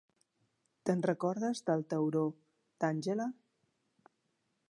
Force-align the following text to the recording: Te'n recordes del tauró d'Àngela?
Te'n 0.89 1.03
recordes 1.07 1.61
del 1.67 1.85
tauró 1.93 2.25
d'Àngela? 2.85 3.31